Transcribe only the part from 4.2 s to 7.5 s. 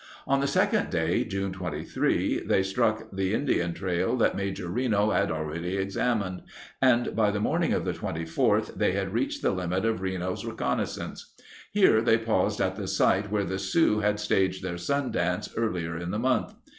Major Reno had already examined, and by the